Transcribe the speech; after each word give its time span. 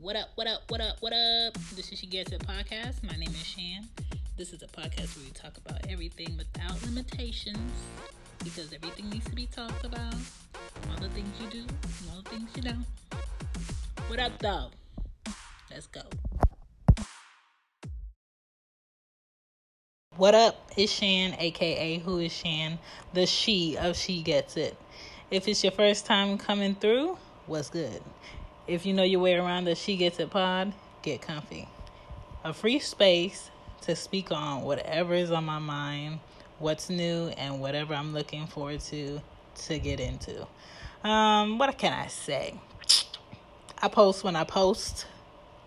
What 0.00 0.16
up, 0.16 0.30
what 0.34 0.46
up, 0.46 0.62
what 0.68 0.80
up, 0.80 0.96
what 1.00 1.12
up? 1.12 1.54
This 1.76 1.92
is 1.92 2.00
She 2.00 2.06
Gets 2.06 2.32
It 2.32 2.44
podcast. 2.46 3.02
My 3.04 3.16
name 3.16 3.30
is 3.30 3.46
Shan. 3.46 3.88
This 4.36 4.52
is 4.52 4.62
a 4.62 4.66
podcast 4.66 5.16
where 5.16 5.24
we 5.24 5.30
talk 5.30 5.56
about 5.56 5.86
everything 5.88 6.36
without 6.36 6.82
limitations 6.82 7.56
because 8.42 8.72
everything 8.72 9.08
needs 9.08 9.24
to 9.26 9.34
be 9.34 9.46
talked 9.46 9.84
about. 9.84 10.14
All 10.90 10.96
the 11.00 11.08
things 11.10 11.28
you 11.40 11.48
do, 11.48 11.64
all 12.10 12.22
the 12.22 12.30
things 12.30 12.50
you 12.56 12.62
don't. 12.62 12.84
What 14.08 14.18
up, 14.18 14.32
though? 14.40 14.70
Let's 15.70 15.86
go. 15.86 16.02
What 20.16 20.34
up? 20.34 20.70
It's 20.76 20.92
Shan, 20.92 21.36
aka 21.38 21.98
Who 22.00 22.18
is 22.18 22.32
Shan, 22.32 22.78
the 23.14 23.26
she 23.26 23.78
of 23.78 23.96
She 23.96 24.22
Gets 24.22 24.56
It. 24.56 24.76
If 25.30 25.46
it's 25.48 25.62
your 25.62 25.72
first 25.72 26.04
time 26.04 26.36
coming 26.36 26.74
through, 26.74 27.16
what's 27.46 27.70
good? 27.70 28.02
If 28.66 28.86
you 28.86 28.94
know 28.94 29.02
your 29.02 29.20
way 29.20 29.34
around 29.34 29.66
the 29.66 29.74
She 29.74 29.94
Gets 29.94 30.18
It 30.18 30.30
pod, 30.30 30.72
get 31.02 31.20
comfy. 31.20 31.68
A 32.44 32.54
free 32.54 32.78
space 32.78 33.50
to 33.82 33.94
speak 33.94 34.32
on 34.32 34.62
whatever 34.62 35.12
is 35.12 35.30
on 35.30 35.44
my 35.44 35.58
mind, 35.58 36.20
what's 36.58 36.88
new, 36.88 37.28
and 37.36 37.60
whatever 37.60 37.92
I'm 37.92 38.14
looking 38.14 38.46
forward 38.46 38.80
to 38.80 39.20
to 39.66 39.78
get 39.78 40.00
into. 40.00 40.46
Um, 41.06 41.58
what 41.58 41.76
can 41.76 41.92
I 41.92 42.06
say? 42.06 42.54
I 43.82 43.88
post 43.88 44.24
when 44.24 44.34
I 44.34 44.44
post. 44.44 45.04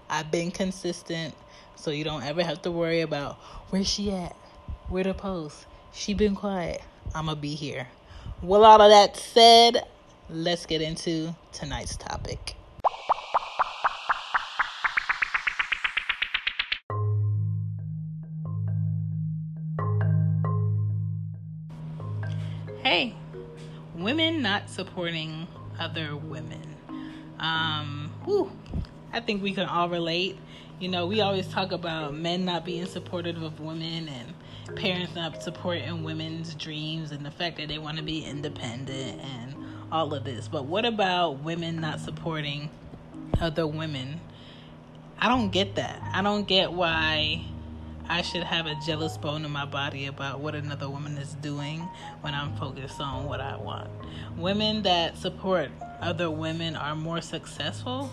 I've 0.10 0.32
been 0.32 0.50
consistent, 0.50 1.36
so 1.76 1.92
you 1.92 2.04
don't 2.04 2.24
ever 2.24 2.44
have 2.44 2.64
to 2.64 2.72
worry 2.72 3.02
about 3.02 3.36
where 3.70 3.84
she 3.84 4.12
at, 4.12 4.36
where 4.90 5.04
to 5.04 5.14
post. 5.14 5.68
She 5.94 6.16
been 6.16 6.36
quiet. 6.36 6.82
I'ma 7.14 7.36
be 7.36 7.54
here. 7.54 7.90
With 8.42 8.62
all 8.62 8.82
of 8.82 8.90
that 8.90 9.18
said, 9.18 9.84
let's 10.32 10.66
get 10.66 10.82
into 10.82 11.36
tonight's 11.52 11.96
topic. 11.96 12.57
Hey, 22.88 23.14
women 23.96 24.42
not 24.42 24.70
supporting 24.70 25.46
other 25.78 26.16
women. 26.16 26.78
Um, 27.38 28.14
whew, 28.24 28.50
I 29.12 29.20
think 29.20 29.44
we 29.44 29.52
can 29.52 29.66
all 29.66 29.90
relate. 29.90 30.38
You 30.80 30.88
know, 30.88 31.06
we 31.06 31.20
always 31.20 31.50
talk 31.50 31.74
about 31.74 32.14
men 32.14 32.46
not 32.46 32.64
being 32.64 32.86
supportive 32.86 33.44
of 33.44 33.60
women 33.60 34.08
and 34.08 34.78
parents 34.78 35.14
not 35.16 35.44
supporting 35.44 36.02
women's 36.06 36.56
dreams 36.56 37.12
and 37.12 37.26
the 37.26 37.32
fact 37.32 37.58
that 37.58 37.68
they 37.68 37.78
want 37.78 37.98
to 37.98 38.04
be 38.04 38.24
independent 38.24 39.20
and 39.20 39.56
all 39.92 40.14
of 40.14 40.24
this. 40.24 40.48
But 40.48 40.64
what 40.64 40.86
about 40.86 41.44
women 41.44 41.82
not 41.82 42.00
supporting 42.00 42.70
other 43.42 43.68
women? 43.68 44.22
I 45.20 45.28
don't 45.28 45.50
get 45.50 45.76
that. 45.76 46.02
I 46.14 46.22
don't 46.22 46.48
get 46.48 46.72
why 46.72 47.44
I 48.10 48.22
should 48.22 48.44
have 48.44 48.66
a 48.66 48.76
jealous 48.86 49.18
bone 49.18 49.44
in 49.44 49.52
my 49.52 49.66
body 49.66 50.06
about 50.06 50.40
what 50.40 50.56
another 50.56 50.90
woman 50.90 51.18
is 51.18 51.34
doing 51.36 51.82
when 52.22 52.34
I'm 52.34 52.56
focused 52.56 53.00
on 53.02 53.26
what 53.26 53.42
I 53.42 53.58
want. 53.58 53.90
Women 54.38 54.84
that 54.84 55.18
support 55.18 55.70
other 56.02 56.32
women 56.32 56.76
are 56.76 56.96
more 56.96 57.22
successful, 57.22 58.10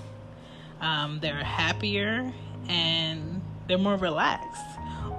um, 0.80 1.20
they're 1.20 1.44
happier, 1.44 2.32
and 2.68 3.40
they're 3.68 3.78
more 3.78 3.96
relaxed. 3.96 4.62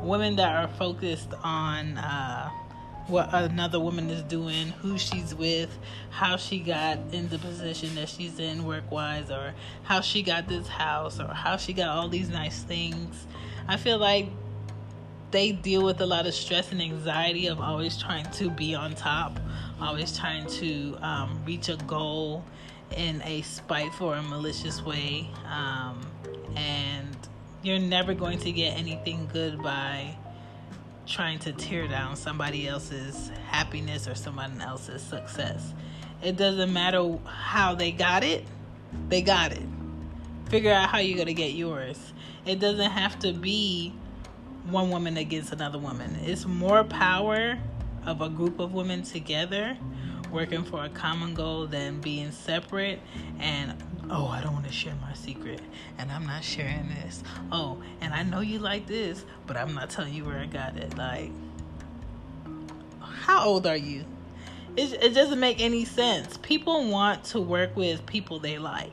Women 0.02 0.36
that 0.36 0.56
are 0.56 0.68
focused 0.76 1.34
on 1.44 1.98
uh, 1.98 2.50
what 3.08 3.30
another 3.34 3.80
woman 3.80 4.10
is 4.10 4.24
doing, 4.24 4.68
who 4.68 4.98
she's 4.98 5.34
with, 5.34 5.78
how 6.10 6.38
she 6.38 6.60
got 6.60 6.98
in 7.12 7.30
the 7.30 7.38
position 7.38 7.96
that 7.96 8.10
she's 8.10 8.40
in 8.40 8.66
work 8.66 8.90
wise, 8.92 9.32
or 9.32 9.54
how 9.84 10.02
she 10.02 10.22
got 10.22 10.48
this 10.48 10.68
house, 10.68 11.20
or 11.20 11.28
how 11.28 11.56
she 11.58 11.72
got 11.72 11.90
all 11.90 12.10
these 12.10 12.30
nice 12.30 12.64
things. 12.64 13.26
I 13.68 13.78
feel 13.78 13.98
like 13.98 14.30
they 15.36 15.52
deal 15.52 15.84
with 15.84 16.00
a 16.00 16.06
lot 16.06 16.26
of 16.26 16.34
stress 16.34 16.72
and 16.72 16.82
anxiety 16.82 17.48
of 17.48 17.60
always 17.60 17.98
trying 17.98 18.26
to 18.32 18.50
be 18.50 18.74
on 18.74 18.96
top, 18.96 19.38
always 19.82 20.18
trying 20.18 20.48
to 20.48 20.98
um, 21.02 21.38
reach 21.46 21.68
a 21.68 21.76
goal 21.76 22.42
in 22.96 23.22
a 23.24 23.42
spiteful 23.42 24.14
or 24.14 24.22
malicious 24.22 24.82
way. 24.82 25.28
Um, 25.52 26.10
and 26.56 27.18
you're 27.64 27.80
never 27.80 28.14
going 28.14 28.40
to 28.40 28.52
get 28.54 28.78
anything 28.78 29.28
good 29.34 29.62
by 29.62 30.16
trying 31.06 31.40
to 31.40 31.52
tear 31.52 31.86
down 31.90 32.16
somebody 32.16 32.66
else's 32.66 33.30
happiness 33.50 34.08
or 34.08 34.16
someone 34.16 34.62
else's 34.62 35.02
success. 35.02 35.74
It 36.24 36.38
doesn't 36.38 36.72
matter 36.72 37.18
how 37.26 37.76
they 37.76 37.92
got 37.92 38.24
it, 38.24 38.46
they 39.10 39.22
got 39.22 39.52
it. 39.52 39.68
Figure 40.50 40.72
out 40.72 40.88
how 40.88 41.00
you're 41.00 41.18
going 41.18 41.28
to 41.28 41.34
get 41.34 41.56
yours. 41.56 42.14
It 42.46 42.60
doesn't 42.60 42.92
have 42.92 43.20
to 43.20 43.34
be 43.34 43.92
one 44.66 44.90
woman 44.90 45.18
against 45.18 45.52
another 45.52 45.78
woman. 45.78 46.18
It's 46.24 46.46
more 46.46 46.84
power 46.84 47.58
of 48.06 48.22
a 48.22 48.30
group 48.30 48.60
of 48.60 48.74
women 48.74 49.04
together 49.04 49.78
working 50.32 50.64
for 50.64 50.84
a 50.84 50.90
common 50.90 51.34
goal 51.34 51.66
than 51.66 52.02
being 52.02 52.32
separate 52.32 53.00
and 53.40 53.74
oh 54.12 54.28
i 54.28 54.42
don't 54.42 54.54
want 54.54 54.66
to 54.66 54.72
share 54.72 54.94
my 55.02 55.14
secret 55.14 55.62
and 55.98 56.12
i'm 56.12 56.26
not 56.26 56.44
sharing 56.44 56.90
this. 56.90 57.24
Oh 57.52 57.82
and 58.02 58.14
i 58.14 58.22
know 58.24 58.42
you 58.42 58.60
like 58.60 58.86
this 58.86 59.24
but 59.48 59.56
i'm 59.56 59.74
not 59.74 59.90
telling 59.90 60.14
you 60.14 60.26
where 60.26 60.38
i 60.38 60.46
got 60.46 60.78
it. 60.78 60.98
Like 60.98 61.32
how 63.02 63.46
old 63.46 63.66
are 63.66 63.78
you? 63.78 64.06
It, 64.78 65.02
it 65.02 65.14
doesn't 65.14 65.40
make 65.40 65.62
any 65.62 65.86
sense. 65.86 66.38
People 66.38 66.90
want 66.90 67.24
to 67.26 67.40
work 67.40 67.76
with 67.76 68.06
people 68.06 68.40
they 68.40 68.58
like. 68.58 68.92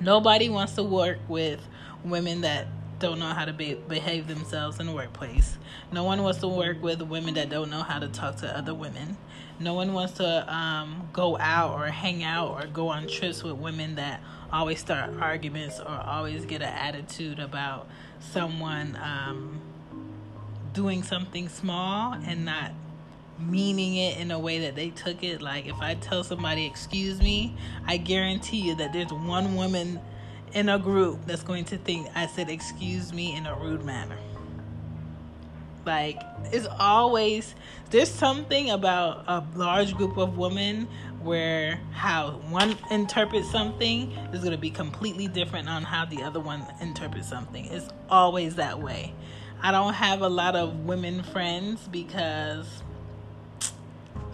Nobody 0.00 0.48
wants 0.48 0.74
to 0.74 0.82
work 0.82 1.18
with 1.28 1.60
women 2.04 2.42
that 2.42 2.66
don't 2.98 3.18
know 3.18 3.26
how 3.26 3.44
to 3.44 3.52
be, 3.52 3.74
behave 3.74 4.26
themselves 4.26 4.80
in 4.80 4.86
the 4.86 4.92
workplace. 4.92 5.58
No 5.92 6.04
one 6.04 6.22
wants 6.22 6.40
to 6.40 6.48
work 6.48 6.82
with 6.82 7.02
women 7.02 7.34
that 7.34 7.50
don't 7.50 7.70
know 7.70 7.82
how 7.82 7.98
to 7.98 8.08
talk 8.08 8.36
to 8.36 8.56
other 8.56 8.74
women. 8.74 9.16
No 9.58 9.74
one 9.74 9.92
wants 9.92 10.14
to 10.14 10.54
um, 10.54 11.08
go 11.12 11.38
out 11.38 11.74
or 11.74 11.86
hang 11.86 12.22
out 12.22 12.50
or 12.50 12.66
go 12.66 12.88
on 12.88 13.06
trips 13.06 13.42
with 13.42 13.54
women 13.54 13.96
that 13.96 14.20
always 14.52 14.80
start 14.80 15.14
arguments 15.20 15.80
or 15.80 15.88
always 15.88 16.44
get 16.44 16.62
an 16.62 16.68
attitude 16.68 17.38
about 17.38 17.88
someone 18.20 18.98
um, 19.02 19.60
doing 20.72 21.02
something 21.02 21.48
small 21.48 22.14
and 22.14 22.44
not 22.44 22.72
meaning 23.38 23.96
it 23.96 24.18
in 24.18 24.30
a 24.30 24.38
way 24.38 24.60
that 24.60 24.74
they 24.74 24.90
took 24.90 25.22
it. 25.22 25.42
Like 25.42 25.66
if 25.66 25.76
I 25.80 25.94
tell 25.94 26.24
somebody, 26.24 26.64
excuse 26.64 27.20
me, 27.20 27.56
I 27.86 27.96
guarantee 27.96 28.60
you 28.60 28.74
that 28.76 28.92
there's 28.92 29.12
one 29.12 29.56
woman 29.56 30.00
in 30.52 30.68
a 30.68 30.78
group 30.78 31.18
that's 31.26 31.42
going 31.42 31.64
to 31.66 31.78
think 31.78 32.08
I 32.14 32.26
said 32.26 32.48
excuse 32.48 33.12
me 33.12 33.36
in 33.36 33.46
a 33.46 33.54
rude 33.56 33.84
manner. 33.84 34.18
Like 35.84 36.20
it's 36.52 36.66
always 36.78 37.54
there's 37.90 38.10
something 38.10 38.70
about 38.70 39.24
a 39.28 39.44
large 39.56 39.94
group 39.94 40.16
of 40.16 40.36
women 40.36 40.88
where 41.22 41.80
how 41.92 42.32
one 42.48 42.76
interprets 42.90 43.50
something 43.50 44.10
is 44.32 44.40
going 44.40 44.52
to 44.52 44.58
be 44.58 44.70
completely 44.70 45.28
different 45.28 45.68
on 45.68 45.82
how 45.82 46.04
the 46.04 46.22
other 46.22 46.40
one 46.40 46.64
interprets 46.80 47.28
something. 47.28 47.66
It's 47.66 47.88
always 48.08 48.56
that 48.56 48.80
way. 48.80 49.14
I 49.62 49.70
don't 49.72 49.94
have 49.94 50.22
a 50.22 50.28
lot 50.28 50.54
of 50.56 50.84
women 50.84 51.22
friends 51.22 51.88
because 51.88 52.82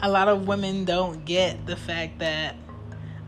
a 0.01 0.11
lot 0.11 0.29
of 0.29 0.47
women 0.49 0.85
don't 0.85 1.25
get 1.25 1.65
the 1.67 1.77
fact 1.77 2.19
that 2.19 2.57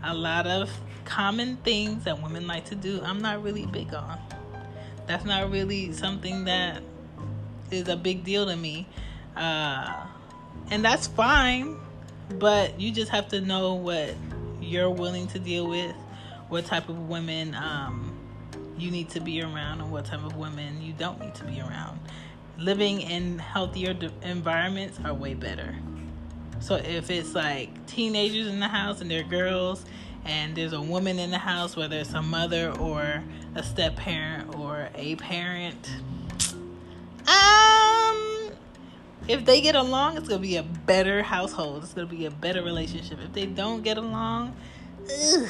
a 0.02 0.12
lot 0.12 0.46
of 0.46 0.70
common 1.04 1.56
things 1.58 2.04
that 2.04 2.22
women 2.22 2.46
like 2.46 2.66
to 2.66 2.74
do, 2.74 3.00
I'm 3.02 3.20
not 3.20 3.42
really 3.42 3.66
big 3.66 3.94
on. 3.94 4.18
That's 5.06 5.24
not 5.24 5.50
really 5.50 5.92
something 5.92 6.44
that 6.44 6.82
is 7.70 7.88
a 7.88 7.96
big 7.96 8.24
deal 8.24 8.46
to 8.46 8.56
me. 8.56 8.86
Uh, 9.36 10.06
and 10.70 10.84
that's 10.84 11.06
fine, 11.06 11.76
but 12.38 12.80
you 12.80 12.90
just 12.90 13.10
have 13.10 13.28
to 13.28 13.40
know 13.40 13.74
what 13.74 14.14
you're 14.60 14.90
willing 14.90 15.26
to 15.28 15.38
deal 15.38 15.68
with, 15.68 15.94
what 16.48 16.64
type 16.64 16.88
of 16.88 17.08
women 17.08 17.54
um, 17.54 18.16
you 18.78 18.90
need 18.90 19.10
to 19.10 19.20
be 19.20 19.42
around, 19.42 19.80
and 19.80 19.90
what 19.90 20.06
type 20.06 20.24
of 20.24 20.36
women 20.36 20.80
you 20.80 20.92
don't 20.94 21.20
need 21.20 21.34
to 21.34 21.44
be 21.44 21.60
around. 21.60 21.98
Living 22.56 23.00
in 23.00 23.38
healthier 23.38 23.96
environments 24.22 24.98
are 25.04 25.12
way 25.12 25.34
better. 25.34 25.74
So 26.60 26.76
if 26.76 27.10
it's 27.10 27.34
like 27.34 27.86
teenagers 27.86 28.46
in 28.46 28.60
the 28.60 28.68
house 28.68 29.00
and 29.00 29.10
they're 29.10 29.22
girls 29.22 29.84
and 30.24 30.56
there's 30.56 30.72
a 30.72 30.80
woman 30.80 31.18
in 31.18 31.30
the 31.30 31.38
house, 31.38 31.76
whether 31.76 31.96
it's 31.96 32.12
a 32.12 32.22
mother 32.22 32.72
or 32.78 33.22
a 33.54 33.62
step 33.62 33.96
parent 33.96 34.54
or 34.56 34.88
a 34.94 35.16
parent, 35.16 35.90
um, 37.26 38.50
if 39.26 39.44
they 39.44 39.60
get 39.60 39.74
along, 39.74 40.16
it's 40.16 40.28
gonna 40.28 40.40
be 40.40 40.56
a 40.56 40.62
better 40.62 41.22
household. 41.22 41.82
It's 41.82 41.94
gonna 41.94 42.06
be 42.06 42.26
a 42.26 42.30
better 42.30 42.62
relationship. 42.62 43.18
If 43.22 43.32
they 43.32 43.46
don't 43.46 43.82
get 43.82 43.96
along, 43.96 44.54
ugh, 45.04 45.48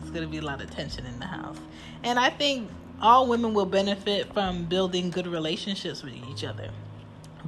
it's 0.00 0.10
gonna 0.10 0.28
be 0.28 0.38
a 0.38 0.42
lot 0.42 0.60
of 0.60 0.70
tension 0.70 1.06
in 1.06 1.18
the 1.18 1.26
house. 1.26 1.58
And 2.02 2.18
I 2.18 2.30
think 2.30 2.70
all 3.00 3.26
women 3.26 3.54
will 3.54 3.66
benefit 3.66 4.32
from 4.32 4.64
building 4.64 5.10
good 5.10 5.26
relationships 5.26 6.02
with 6.02 6.14
each 6.14 6.44
other. 6.44 6.70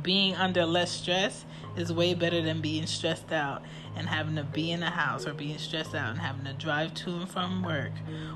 Being 0.03 0.35
under 0.35 0.65
less 0.65 0.91
stress 0.91 1.45
is 1.77 1.93
way 1.93 2.15
better 2.15 2.41
than 2.43 2.61
being 2.61 2.87
stressed 2.87 3.33
out 3.33 3.63
and 3.97 4.09
having 4.09 4.37
to 4.37 4.45
be 4.45 4.71
in 4.71 4.83
a 4.83 4.91
house 4.91 5.27
or 5.27 5.35
being 5.35 5.59
stressed 5.59 5.95
out 5.95 6.11
and 6.11 6.19
having 6.19 6.45
to 6.45 6.53
drive 6.53 6.95
to 6.95 7.11
and 7.11 7.29
from 7.29 7.63
work 7.63 7.93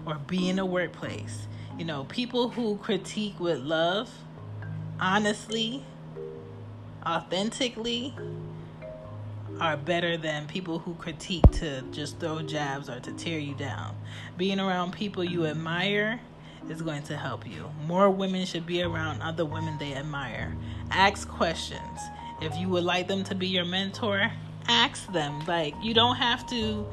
or 0.06 0.16
be 0.26 0.48
in 0.48 0.58
a 0.58 0.66
workplace. 0.66 1.46
You 1.78 1.84
know, 1.84 2.04
people 2.04 2.48
who 2.48 2.76
critique 2.76 3.38
with 3.40 3.58
love, 3.60 4.10
honestly, 5.00 5.84
authentically, 7.06 8.14
are 9.60 9.76
better 9.76 10.16
than 10.16 10.46
people 10.46 10.78
who 10.78 10.94
critique 10.94 11.48
to 11.52 11.82
just 11.92 12.18
throw 12.18 12.42
jabs 12.42 12.88
or 12.88 13.00
to 13.00 13.12
tear 13.12 13.38
you 13.38 13.54
down. 13.54 13.94
Being 14.36 14.58
around 14.58 14.92
people 14.92 15.22
you 15.22 15.46
admire 15.46 16.20
is 16.68 16.82
going 16.82 17.02
to 17.04 17.16
help 17.16 17.46
you. 17.46 17.70
More 17.86 18.10
women 18.10 18.46
should 18.46 18.66
be 18.66 18.82
around 18.82 19.20
other 19.22 19.44
women 19.44 19.78
they 19.78 19.94
admire. 19.94 20.56
Ask 20.94 21.26
questions. 21.26 21.98
If 22.42 22.56
you 22.56 22.68
would 22.68 22.84
like 22.84 23.08
them 23.08 23.24
to 23.24 23.34
be 23.34 23.48
your 23.48 23.64
mentor, 23.64 24.30
ask 24.68 25.10
them. 25.12 25.40
Like, 25.46 25.74
you 25.82 25.94
don't 25.94 26.16
have 26.16 26.46
to, 26.50 26.86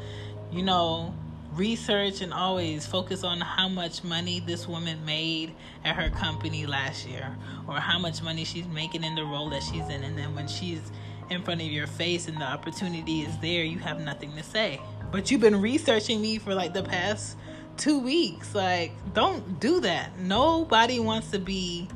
you 0.51 0.63
know, 0.63 1.13
research 1.53 2.21
and 2.21 2.33
always 2.33 2.85
focus 2.85 3.23
on 3.23 3.41
how 3.41 3.67
much 3.67 4.03
money 4.03 4.39
this 4.39 4.67
woman 4.67 5.03
made 5.05 5.53
at 5.83 5.95
her 5.95 6.09
company 6.09 6.65
last 6.65 7.05
year 7.07 7.35
or 7.67 7.75
how 7.75 7.99
much 7.99 8.21
money 8.21 8.45
she's 8.45 8.67
making 8.67 9.03
in 9.03 9.15
the 9.15 9.23
role 9.23 9.49
that 9.49 9.63
she's 9.63 9.87
in. 9.89 10.03
And 10.03 10.17
then 10.17 10.33
when 10.33 10.47
she's 10.47 10.81
in 11.29 11.43
front 11.43 11.61
of 11.61 11.67
your 11.67 11.87
face 11.87 12.27
and 12.27 12.37
the 12.37 12.45
opportunity 12.45 13.21
is 13.21 13.37
there, 13.39 13.63
you 13.63 13.79
have 13.79 13.99
nothing 13.99 14.33
to 14.35 14.43
say. 14.43 14.79
But 15.11 15.29
you've 15.29 15.41
been 15.41 15.59
researching 15.59 16.21
me 16.21 16.37
for 16.37 16.53
like 16.53 16.73
the 16.73 16.83
past 16.83 17.35
two 17.75 17.99
weeks. 17.99 18.55
Like, 18.55 18.91
don't 19.13 19.59
do 19.59 19.81
that. 19.81 20.17
Nobody 20.19 20.99
wants 20.99 21.31
to 21.31 21.39
be 21.39 21.87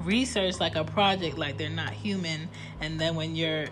researched 0.00 0.60
like 0.60 0.76
a 0.76 0.84
project, 0.84 1.38
like 1.38 1.58
they're 1.58 1.70
not 1.70 1.90
human. 1.90 2.48
And 2.80 3.00
then 3.00 3.14
when 3.14 3.34
you're, 3.34 3.66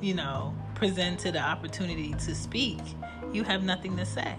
you 0.00 0.14
know, 0.14 0.54
presented 0.74 1.34
the 1.34 1.40
opportunity 1.40 2.12
to 2.14 2.34
speak, 2.34 2.80
you 3.32 3.44
have 3.44 3.62
nothing 3.62 3.96
to 3.96 4.06
say. 4.06 4.34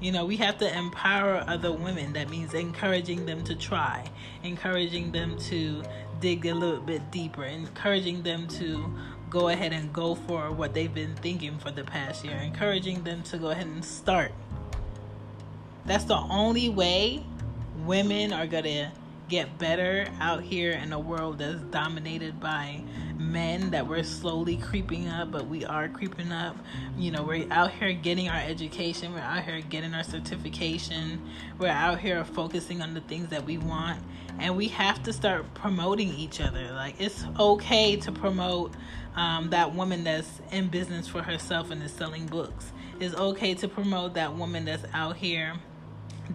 You 0.00 0.12
know, 0.12 0.24
we 0.26 0.36
have 0.36 0.58
to 0.58 0.76
empower 0.76 1.44
other 1.46 1.72
women. 1.72 2.12
That 2.12 2.28
means 2.28 2.52
encouraging 2.54 3.26
them 3.26 3.42
to 3.44 3.54
try, 3.54 4.04
encouraging 4.42 5.12
them 5.12 5.38
to 5.38 5.82
dig 6.20 6.46
a 6.46 6.54
little 6.54 6.80
bit 6.80 7.10
deeper, 7.10 7.44
encouraging 7.44 8.22
them 8.22 8.46
to 8.48 8.92
go 9.30 9.48
ahead 9.48 9.72
and 9.72 9.92
go 9.92 10.14
for 10.14 10.52
what 10.52 10.74
they've 10.74 10.94
been 10.94 11.14
thinking 11.16 11.58
for 11.58 11.70
the 11.70 11.84
past 11.84 12.24
year, 12.24 12.36
encouraging 12.36 13.02
them 13.02 13.22
to 13.22 13.38
go 13.38 13.50
ahead 13.50 13.66
and 13.66 13.84
start 13.84 14.32
that's 15.86 16.04
the 16.04 16.16
only 16.16 16.68
way 16.68 17.24
women 17.84 18.32
are 18.32 18.46
going 18.46 18.64
to 18.64 18.90
get 19.28 19.58
better 19.58 20.06
out 20.20 20.42
here 20.42 20.72
in 20.72 20.92
a 20.92 20.98
world 20.98 21.38
that's 21.38 21.60
dominated 21.62 22.38
by 22.40 22.82
men 23.18 23.70
that 23.70 23.86
we're 23.86 24.02
slowly 24.02 24.56
creeping 24.56 25.08
up 25.08 25.30
but 25.30 25.48
we 25.48 25.64
are 25.64 25.88
creeping 25.88 26.30
up. 26.30 26.56
You 26.98 27.10
know 27.10 27.22
we're 27.22 27.50
out 27.50 27.70
here 27.70 27.92
getting 27.92 28.28
our 28.28 28.40
education 28.40 29.12
we're 29.12 29.20
out 29.20 29.44
here 29.44 29.60
getting 29.62 29.94
our 29.94 30.04
certification 30.04 31.22
we're 31.58 31.68
out 31.68 32.00
here 32.00 32.24
focusing 32.24 32.82
on 32.82 32.94
the 32.94 33.00
things 33.00 33.28
that 33.28 33.44
we 33.44 33.58
want 33.58 34.00
and 34.38 34.56
we 34.56 34.68
have 34.68 35.02
to 35.04 35.12
start 35.12 35.52
promoting 35.54 36.08
each 36.14 36.40
other. 36.40 36.72
Like 36.72 37.00
it's 37.00 37.24
okay 37.38 37.96
to 37.96 38.12
promote 38.12 38.74
um, 39.16 39.50
that 39.50 39.74
woman 39.74 40.04
that's 40.04 40.40
in 40.50 40.68
business 40.68 41.06
for 41.08 41.22
herself 41.22 41.70
and 41.70 41.82
is 41.82 41.92
selling 41.92 42.26
books. 42.26 42.72
It's 43.00 43.14
okay 43.14 43.54
to 43.54 43.68
promote 43.68 44.14
that 44.14 44.34
woman 44.34 44.64
that's 44.64 44.84
out 44.92 45.16
here 45.16 45.54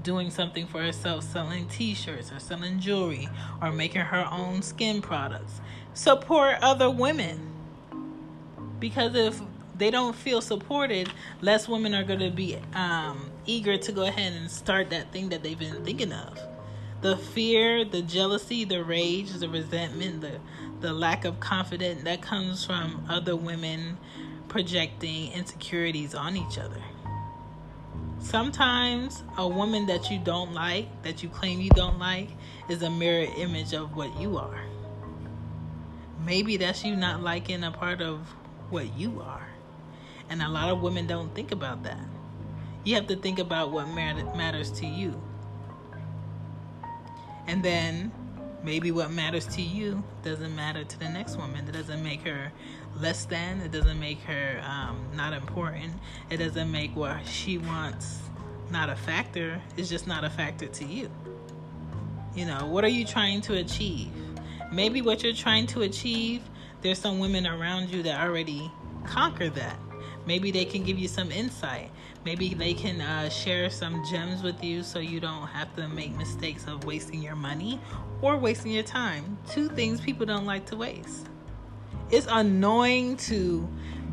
doing 0.04 0.30
something 0.30 0.68
for 0.68 0.82
herself, 0.82 1.24
selling 1.24 1.68
t 1.68 1.94
shirts 1.94 2.32
or 2.32 2.40
selling 2.40 2.80
jewelry 2.80 3.30
or 3.62 3.72
making 3.72 4.02
her 4.02 4.28
own 4.32 4.62
skin 4.62 5.02
products. 5.02 5.62
Support 5.94 6.58
other 6.62 6.90
women. 6.90 7.54
Because 8.80 9.16
if 9.16 9.42
they 9.78 9.92
don't 9.92 10.16
feel 10.16 10.42
supported, 10.42 11.12
less 11.42 11.68
women 11.68 11.94
are 11.94 12.04
going 12.04 12.20
to 12.20 12.30
be 12.30 12.58
um, 12.74 13.32
eager 13.46 13.78
to 13.78 13.92
go 13.92 14.04
ahead 14.04 14.34
and 14.34 14.50
start 14.50 14.90
that 14.92 15.12
thing 15.12 15.30
that 15.30 15.44
they've 15.44 15.60
been 15.60 15.84
thinking 15.84 16.14
of. 16.14 16.40
The 17.02 17.18
fear, 17.18 17.86
the 17.86 18.02
jealousy, 18.02 18.66
the 18.66 18.84
rage, 18.84 19.32
the 19.32 19.48
resentment, 19.48 20.22
the, 20.22 20.40
the 20.82 20.94
lack 20.94 21.24
of 21.24 21.40
confidence 21.40 22.04
that 22.04 22.22
comes 22.22 22.66
from 22.66 23.06
other 23.10 23.36
women 23.36 23.98
projecting 24.50 25.32
insecurities 25.32 26.14
on 26.14 26.36
each 26.36 26.58
other. 26.58 26.82
Sometimes 28.22 29.24
a 29.38 29.48
woman 29.48 29.86
that 29.88 30.12
you 30.12 30.20
don't 30.20 30.54
like, 30.54 31.04
that 31.04 31.24
you 31.24 31.30
claim 31.30 31.62
you 31.62 31.70
don't 31.72 31.98
like, 31.98 32.30
is 32.68 32.84
a 32.84 32.90
mirror 32.90 33.26
image 33.38 33.74
of 33.74 33.96
what 33.96 34.16
you 34.20 34.38
are. 34.38 34.60
Maybe 36.26 36.58
that's 36.58 36.84
you 36.84 36.96
not 36.96 37.22
liking 37.22 37.64
a 37.64 37.72
part 37.72 38.02
of 38.02 38.28
what 38.70 38.94
you 38.98 39.22
are. 39.22 39.48
And 40.30 40.42
a 40.42 40.50
lot 40.50 40.70
of 40.70 40.82
women 40.82 41.08
don't 41.08 41.34
think 41.34 41.52
about 41.52 41.84
that. 41.84 42.02
You 42.84 42.96
have 42.96 43.08
to 43.08 43.16
think 43.16 43.40
about 43.40 43.72
what 43.72 43.88
matters 43.88 44.70
to 44.74 44.86
you. 44.86 45.20
And 47.48 47.64
then 47.64 48.12
maybe 48.64 48.92
what 48.92 49.12
matters 49.12 49.46
to 49.48 49.62
you 49.62 50.04
doesn't 50.24 50.56
matter 50.56 50.84
to 50.84 51.00
the 51.00 51.10
next 51.10 51.38
woman. 51.38 51.68
It 51.68 51.74
doesn't 51.74 52.04
make 52.04 52.22
her 52.22 52.52
less 53.00 53.26
than. 53.26 53.62
It 53.62 53.72
doesn't 53.72 54.00
make 54.00 54.20
her 54.22 54.62
um, 54.64 55.00
not 55.16 55.34
important. 55.34 55.94
It 56.30 56.38
doesn't 56.38 56.72
make 56.72 56.96
what 56.96 57.26
she 57.26 57.58
wants 57.58 58.20
not 58.72 58.90
a 58.90 58.96
factor. 58.96 59.62
It's 59.78 59.90
just 59.90 60.08
not 60.08 60.24
a 60.24 60.30
factor 60.30 60.68
to 60.68 60.86
you. 60.86 61.10
You 62.36 62.46
know, 62.46 62.68
what 62.68 62.84
are 62.84 62.90
you 62.90 63.06
trying 63.06 63.42
to 63.42 63.56
achieve? 63.56 64.12
Maybe 64.72 65.02
what 65.02 65.24
you're 65.24 65.34
trying 65.34 65.68
to 65.68 65.82
achieve, 65.82 66.42
there's 66.82 67.00
some 67.00 67.20
women 67.20 67.48
around 67.48 67.90
you 67.90 68.04
that 68.04 68.22
already 68.22 68.72
conquer 69.06 69.50
that. 69.50 69.78
Maybe 70.30 70.52
they 70.52 70.66
can 70.66 70.84
give 70.84 71.00
you 71.00 71.08
some 71.08 71.32
insight. 71.32 71.90
Maybe 72.24 72.54
they 72.54 72.76
can 72.76 73.02
uh, 73.02 73.30
share 73.30 73.70
some 73.70 74.04
gems 74.10 74.44
with 74.44 74.64
you 74.64 74.84
so 74.84 75.00
you 75.00 75.20
don't 75.20 75.48
have 75.48 75.76
to 75.76 75.88
make 75.88 76.16
mistakes 76.16 76.68
of 76.68 76.86
wasting 76.86 77.22
your 77.22 77.36
money 77.36 77.82
or 78.22 78.38
wasting 78.38 78.72
your 78.72 78.84
time. 78.84 79.40
Two 79.50 79.70
things 79.70 80.00
people 80.00 80.28
don't 80.28 80.46
like 80.46 80.68
to 80.68 80.78
waste 80.78 81.30
it's 82.12 82.28
annoying 82.30 83.18
to 83.18 83.68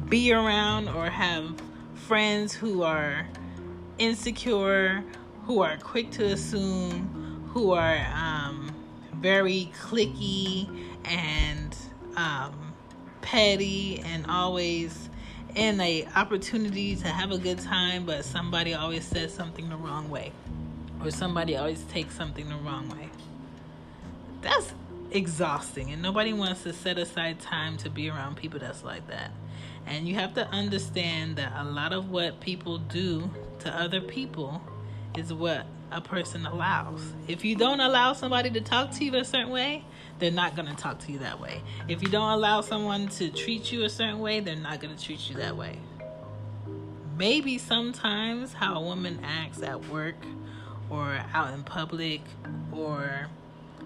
be 0.08 0.32
around 0.32 0.88
or 0.88 1.08
have 1.08 1.54
friends 1.94 2.52
who 2.52 2.82
are 2.82 3.26
insecure, 3.98 5.02
who 5.44 5.60
are 5.60 5.76
quick 5.78 6.10
to 6.12 6.24
assume, 6.26 7.48
who 7.48 7.72
are 7.72 8.06
um, 8.14 8.74
very 9.14 9.72
clicky 9.80 10.68
and 11.04 11.76
um, 12.16 12.74
petty 13.22 14.00
and 14.00 14.26
always 14.26 15.08
in 15.56 15.80
a 15.80 16.06
opportunity 16.14 16.94
to 16.94 17.08
have 17.08 17.32
a 17.32 17.38
good 17.38 17.58
time, 17.58 18.06
but 18.06 18.24
somebody 18.24 18.74
always 18.74 19.04
says 19.04 19.32
something 19.32 19.68
the 19.68 19.76
wrong 19.76 20.08
way, 20.08 20.30
or 21.02 21.10
somebody 21.10 21.56
always 21.56 21.82
takes 21.84 22.14
something 22.14 22.48
the 22.48 22.56
wrong 22.56 22.88
way. 22.90 23.08
That's 24.42 24.72
exhausting 25.10 25.92
and 25.92 26.02
nobody 26.02 26.32
wants 26.32 26.64
to 26.64 26.72
set 26.72 26.98
aside 26.98 27.40
time 27.40 27.76
to 27.78 27.88
be 27.88 28.10
around 28.10 28.36
people 28.36 28.58
that's 28.58 28.82
like 28.82 29.06
that 29.06 29.30
and 29.86 30.08
you 30.08 30.16
have 30.16 30.34
to 30.34 30.46
understand 30.48 31.36
that 31.36 31.52
a 31.56 31.64
lot 31.64 31.92
of 31.92 32.10
what 32.10 32.40
people 32.40 32.78
do 32.78 33.30
to 33.60 33.72
other 33.72 34.00
people 34.00 34.60
is 35.16 35.32
what 35.32 35.64
a 35.90 36.00
person 36.00 36.46
allows. 36.46 37.00
If 37.28 37.44
you 37.44 37.56
don't 37.56 37.80
allow 37.80 38.12
somebody 38.12 38.50
to 38.50 38.60
talk 38.60 38.90
to 38.92 39.04
you 39.04 39.14
a 39.16 39.24
certain 39.24 39.50
way 39.50 39.84
they're 40.18 40.30
not 40.30 40.56
going 40.56 40.68
to 40.68 40.74
talk 40.74 40.98
to 41.00 41.12
you 41.12 41.18
that 41.18 41.40
way. 41.40 41.60
If 41.88 42.02
you 42.02 42.08
don't 42.08 42.30
allow 42.30 42.62
someone 42.62 43.08
to 43.08 43.30
treat 43.30 43.70
you 43.70 43.84
a 43.84 43.90
certain 43.90 44.20
way 44.20 44.40
they're 44.40 44.56
not 44.56 44.80
going 44.80 44.94
to 44.94 45.02
treat 45.02 45.28
you 45.28 45.36
that 45.36 45.56
way. 45.56 45.78
Maybe 47.18 47.58
sometimes 47.58 48.52
how 48.52 48.76
a 48.76 48.80
woman 48.80 49.20
acts 49.24 49.62
at 49.62 49.88
work 49.88 50.16
or 50.90 51.20
out 51.32 51.54
in 51.54 51.64
public 51.64 52.20
or 52.72 53.28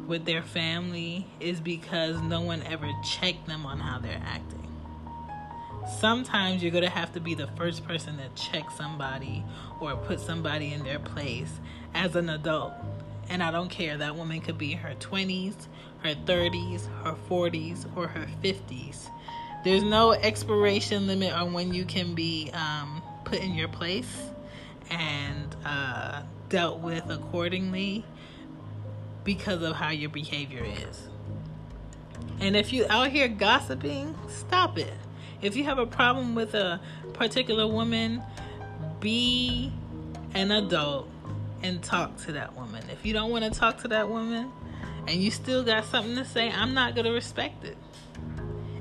with 0.06 0.24
their 0.24 0.42
family 0.42 1.26
is 1.38 1.60
because 1.60 2.20
no 2.22 2.40
one 2.40 2.62
ever 2.64 2.90
checked 3.04 3.46
them 3.46 3.66
on 3.66 3.78
how 3.78 3.98
they're 3.98 4.22
acting. 4.24 4.59
Sometimes 5.88 6.62
you're 6.62 6.72
going 6.72 6.84
to 6.84 6.90
have 6.90 7.12
to 7.14 7.20
be 7.20 7.34
the 7.34 7.46
first 7.48 7.86
person 7.86 8.18
to 8.18 8.28
check 8.34 8.70
somebody 8.70 9.44
or 9.80 9.96
put 9.96 10.20
somebody 10.20 10.72
in 10.72 10.82
their 10.84 10.98
place 10.98 11.60
as 11.94 12.16
an 12.16 12.28
adult. 12.28 12.72
And 13.28 13.42
I 13.42 13.50
don't 13.50 13.70
care, 13.70 13.96
that 13.96 14.16
woman 14.16 14.40
could 14.40 14.58
be 14.58 14.72
in 14.72 14.78
her 14.78 14.94
20s, 14.94 15.54
her 16.02 16.14
30s, 16.14 16.86
her 17.04 17.16
40s, 17.28 17.86
or 17.96 18.08
her 18.08 18.26
50s. 18.42 19.08
There's 19.62 19.82
no 19.82 20.12
expiration 20.12 21.06
limit 21.06 21.32
on 21.32 21.52
when 21.52 21.72
you 21.72 21.84
can 21.84 22.14
be 22.14 22.50
um, 22.52 23.02
put 23.24 23.40
in 23.40 23.54
your 23.54 23.68
place 23.68 24.30
and 24.90 25.54
uh, 25.64 26.22
dealt 26.48 26.80
with 26.80 27.08
accordingly 27.08 28.04
because 29.22 29.62
of 29.62 29.76
how 29.76 29.90
your 29.90 30.10
behavior 30.10 30.64
is. 30.64 31.08
And 32.40 32.56
if 32.56 32.72
you 32.72 32.86
out 32.88 33.10
here 33.10 33.28
gossiping, 33.28 34.16
stop 34.28 34.78
it. 34.78 34.94
If 35.42 35.56
you 35.56 35.64
have 35.64 35.78
a 35.78 35.86
problem 35.86 36.34
with 36.34 36.54
a 36.54 36.80
particular 37.14 37.66
woman, 37.66 38.22
be 39.00 39.72
an 40.34 40.50
adult 40.50 41.08
and 41.62 41.82
talk 41.82 42.16
to 42.24 42.32
that 42.32 42.54
woman. 42.54 42.84
If 42.90 43.04
you 43.04 43.12
don't 43.12 43.30
want 43.30 43.44
to 43.44 43.50
talk 43.50 43.78
to 43.82 43.88
that 43.88 44.08
woman, 44.08 44.50
and 45.06 45.20
you 45.20 45.30
still 45.30 45.62
got 45.62 45.84
something 45.86 46.14
to 46.16 46.24
say, 46.24 46.50
I'm 46.50 46.74
not 46.74 46.94
going 46.94 47.06
to 47.06 47.12
respect 47.12 47.64
it. 47.64 47.76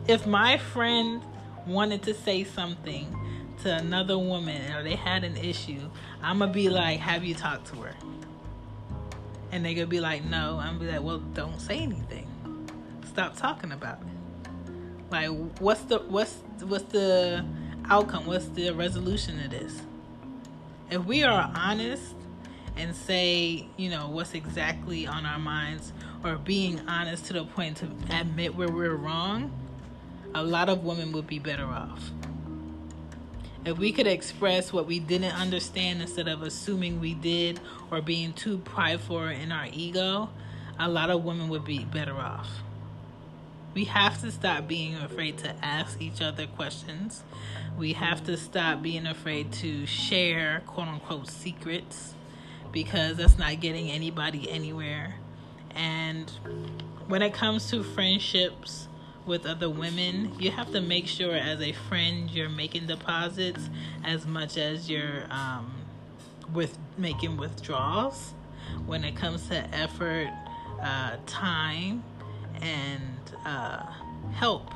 If 0.08 0.26
my 0.28 0.58
friend 0.58 1.22
wanted 1.66 2.04
to 2.04 2.14
say 2.14 2.44
something 2.44 3.16
to 3.64 3.76
another 3.76 4.18
woman 4.18 4.72
or 4.74 4.84
they 4.84 4.96
had 4.96 5.24
an 5.24 5.38
issue, 5.38 5.90
I'm 6.22 6.40
going 6.40 6.50
to 6.50 6.54
be 6.54 6.70
like, 6.70 7.00
Have 7.00 7.24
you 7.24 7.36
talked 7.36 7.68
to 7.74 7.82
her? 7.82 7.96
And 9.52 9.66
they're 9.66 9.74
going 9.74 9.88
to 9.88 9.88
be 9.88 10.00
like, 10.00 10.24
No. 10.26 10.60
I'm 10.60 10.78
going 10.78 10.80
to 10.80 10.86
be 10.86 10.92
like, 10.92 11.04
Well, 11.04 11.20
don't 11.20 11.60
say 11.60 11.80
anything. 11.80 12.28
Stop 13.08 13.38
talking 13.38 13.72
about 13.72 14.02
it. 14.02 14.72
Like, 15.12 15.30
what's 15.60 15.82
the, 15.82 16.00
what's, 16.00 16.36
what's 16.64 16.86
the 16.86 17.46
outcome? 17.86 18.26
What's 18.26 18.48
the 18.50 18.72
resolution 18.72 19.40
of 19.40 19.52
this? 19.52 19.82
If 20.90 21.06
we 21.06 21.24
are 21.24 21.52
honest 21.56 22.16
and 22.76 22.96
say, 22.96 23.68
you 23.78 23.90
know, 23.90 24.10
what's 24.10 24.34
exactly 24.34 25.06
on 25.06 25.26
our 25.26 25.40
minds 25.40 25.94
or 26.24 26.36
being 26.38 26.80
honest 26.88 27.26
to 27.26 27.34
the 27.34 27.46
point 27.46 27.78
to 27.78 27.90
admit 28.12 28.56
where 28.56 28.70
we're 28.70 28.96
wrong, 28.96 29.52
a 30.34 30.44
lot 30.44 30.70
of 30.70 30.84
women 30.84 31.12
would 31.12 31.28
be 31.28 31.40
better 31.40 31.66
off. 31.66 32.12
If 33.66 33.78
we 33.78 33.92
could 33.92 34.08
express 34.08 34.72
what 34.72 34.88
we 34.88 35.00
didn't 35.00 35.34
understand 35.34 36.02
instead 36.02 36.28
of 36.28 36.42
assuming 36.42 37.00
we 37.00 37.14
did 37.14 37.60
or 37.92 38.02
being 38.02 38.34
too 38.34 38.58
prideful 38.60 39.24
in 39.28 39.52
our 39.52 39.68
ego, 39.72 40.30
a 40.80 40.88
lot 40.88 41.10
of 41.10 41.24
women 41.26 41.50
would 41.50 41.66
be 41.66 41.84
better 41.84 42.16
off. 42.16 42.48
We 43.74 43.86
have 43.86 44.20
to 44.22 44.32
stop 44.32 44.68
being 44.68 44.96
afraid 44.96 45.38
to 45.40 45.54
ask 45.64 46.02
each 46.02 46.22
other 46.22 46.48
questions. 46.48 47.24
We 47.78 47.94
have 47.94 48.24
to 48.26 48.36
stop 48.36 48.82
being 48.82 49.06
afraid 49.06 49.52
to 49.54 49.86
share 49.86 50.64
quote 50.66 50.88
unquote 50.88 51.28
secrets 51.28 52.16
because 52.72 53.18
that's 53.18 53.38
not 53.38 53.60
getting 53.60 53.90
anybody 53.90 54.50
anywhere. 54.50 55.16
And 55.76 56.30
when 57.08 57.22
it 57.22 57.34
comes 57.34 57.70
to 57.70 57.84
friendships 57.84 58.88
with 59.26 59.46
other 59.46 59.70
women, 59.70 60.34
you 60.40 60.52
have 60.52 60.72
to 60.72 60.82
make 60.82 61.08
sure 61.08 61.36
as 61.36 61.62
a 61.62 61.72
friend 61.72 62.30
you're 62.30 62.50
making 62.50 62.88
deposits 62.88 63.70
as 64.04 64.26
much 64.26 64.58
as 64.58 64.90
you're 64.90 65.26
um, 65.30 65.72
with 66.54 66.78
making 66.98 67.38
withdrawals. 67.38 68.34
When 68.86 69.04
it 69.04 69.16
comes 69.16 69.48
to 69.50 69.56
effort, 69.76 70.30
uh, 70.82 71.18
time, 71.26 72.04
and 72.62 73.02
uh, 73.46 73.86
help, 74.34 74.74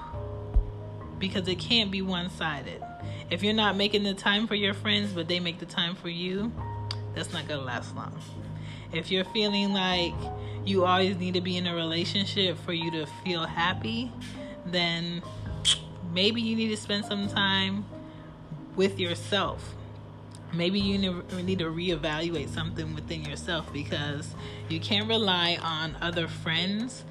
because 1.20 1.48
it 1.48 1.60
can't 1.60 1.92
be 1.92 2.02
one 2.02 2.30
sided. 2.30 2.84
If 3.30 3.44
you're 3.44 3.54
not 3.54 3.76
making 3.76 4.04
the 4.04 4.14
time 4.14 4.48
for 4.48 4.56
your 4.56 4.74
friends, 4.74 5.14
but 5.14 5.28
they 5.28 5.40
make 5.40 5.60
the 5.60 5.66
time 5.66 5.96
for 5.96 6.10
you, 6.10 6.52
that's 7.16 7.32
not 7.34 7.48
gonna 7.48 7.62
last 7.62 7.96
long. 7.96 8.20
If 8.92 9.12
you're 9.12 9.26
feeling 9.26 9.74
like 9.74 10.14
you 10.66 10.86
always 10.86 11.18
need 11.18 11.34
to 11.34 11.42
be 11.42 11.58
in 11.58 11.68
a 11.68 11.76
relationship 11.76 12.58
for 12.60 12.74
you 12.74 12.92
to 12.92 13.06
feel 13.24 13.46
happy, 13.46 14.12
then 14.66 15.22
maybe 16.14 16.42
you 16.42 16.56
need 16.56 16.70
to 16.70 16.78
spend 16.78 17.06
some 17.06 17.28
time 17.28 17.86
with 18.76 19.00
yourself. 19.00 19.76
Maybe 20.54 20.80
you 20.80 21.00
need 21.00 21.60
to 21.60 21.66
reevaluate 21.66 22.50
something 22.50 22.94
within 22.94 23.24
yourself 23.24 23.72
because 23.74 24.36
you 24.70 24.80
can't 24.80 25.10
rely 25.10 25.58
on 25.62 25.98
other 26.02 26.28
friends 26.28 27.04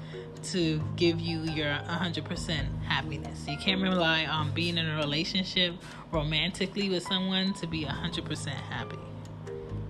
to 0.45 0.81
give 0.95 1.19
you 1.19 1.41
your 1.41 1.67
100% 1.67 2.83
happiness. 2.83 3.45
You 3.47 3.57
can't 3.57 3.81
rely 3.81 4.25
on 4.25 4.51
being 4.51 4.77
in 4.77 4.87
a 4.87 4.97
relationship 4.97 5.75
romantically 6.11 6.89
with 6.89 7.03
someone 7.03 7.53
to 7.55 7.67
be 7.67 7.85
100% 7.85 8.47
happy 8.47 8.97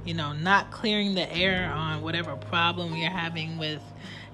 you 0.05 0.13
know, 0.13 0.33
not 0.33 0.71
clearing 0.71 1.15
the 1.15 1.31
air 1.33 1.71
on 1.71 2.01
whatever 2.01 2.35
problem 2.35 2.95
you're 2.95 3.09
having 3.09 3.57
with 3.57 3.81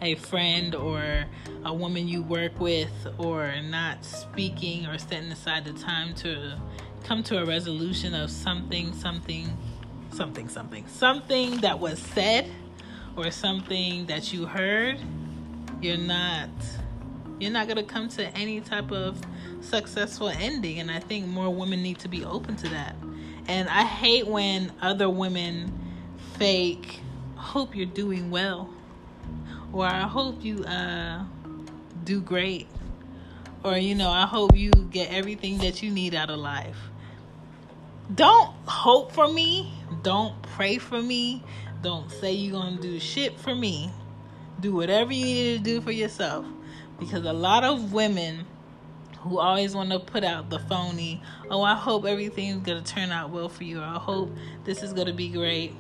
a 0.02 0.16
friend 0.16 0.74
or 0.74 1.26
a 1.66 1.74
woman 1.74 2.08
you 2.08 2.24
work 2.24 2.60
with, 2.60 2.92
or 3.18 3.54
not 3.62 4.04
speaking 4.04 4.86
or 4.86 4.98
setting 4.98 5.32
aside 5.32 5.66
the 5.66 5.74
time 5.74 6.14
to 6.16 6.58
come 7.04 7.22
to 7.24 7.38
a 7.38 7.46
resolution 7.46 8.14
of 8.14 8.32
something, 8.32 8.94
something, 8.94 9.48
something, 10.12 10.48
something, 10.48 10.88
something 10.88 11.58
that 11.58 11.80
was 11.80 12.00
said 12.00 12.50
or 13.16 13.30
something 13.30 14.06
that 14.08 14.32
you 14.34 14.46
heard, 14.46 15.00
you're 15.82 15.98
not 15.98 16.50
you're 17.40 17.52
not 17.52 17.68
going 17.68 17.78
to 17.78 17.84
come 17.84 18.10
to 18.10 18.26
any 18.38 18.60
type 18.60 18.92
of 18.92 19.22
successful 19.62 20.30
ending 20.30 20.80
and 20.80 20.92
i 20.92 21.00
think 21.00 21.26
more 21.28 21.54
women 21.54 21.82
need 21.82 21.98
to 22.00 22.08
be 22.08 22.24
open 22.26 22.56
to 22.56 22.68
that 22.70 22.96
and 23.50 23.68
I 23.68 23.84
hate 23.84 24.28
when 24.28 24.72
other 24.80 25.10
women 25.10 25.74
fake, 26.38 27.00
hope 27.36 27.76
you're 27.76 27.88
doing 27.88 28.30
well. 28.30 28.70
Or 29.74 29.88
I 29.88 30.02
hope 30.02 30.46
you 30.46 30.64
uh, 30.66 31.24
do 32.04 32.22
great. 32.22 32.68
Or, 33.64 33.76
you 33.76 33.96
know, 33.96 34.12
I 34.12 34.28
hope 34.28 34.56
you 34.56 34.70
get 34.92 35.12
everything 35.12 35.58
that 35.58 35.82
you 35.82 35.90
need 35.90 36.14
out 36.14 36.30
of 36.30 36.38
life. 36.38 36.78
Don't 38.14 38.54
hope 38.68 39.14
for 39.14 39.28
me. 39.28 39.74
Don't 40.04 40.40
pray 40.44 40.78
for 40.78 41.02
me. 41.02 41.44
Don't 41.82 42.12
say 42.12 42.34
you're 42.34 42.62
to 42.62 42.78
do 42.80 43.00
shit 43.00 43.40
for 43.40 43.56
me. 43.56 43.90
Do 44.60 44.74
whatever 44.74 45.14
you 45.14 45.26
need 45.26 45.58
to 45.58 45.64
do 45.64 45.82
for 45.82 45.92
yourself. 45.92 46.46
Because 47.00 47.24
a 47.24 47.34
lot 47.34 47.64
of 47.64 47.94
women 47.94 48.46
who 49.20 49.40
always 49.40 49.76
want 49.76 49.92
to 49.92 50.00
put 50.00 50.24
out 50.24 50.50
the 50.50 50.60
phony, 50.60 51.22
oh, 51.50 51.62
I 51.62 51.76
hope 51.76 52.06
everything's 52.06 52.66
going 52.66 52.84
to 52.84 52.94
turn 52.94 53.12
out 53.12 53.30
well 53.30 53.50
for 53.50 53.64
you, 53.64 53.82
I 53.82 53.98
hope 53.98 54.32
this 54.64 54.82
is 54.82 54.94
going 54.94 55.08
to 55.08 55.14
be 55.14 55.30
great, 55.30 55.74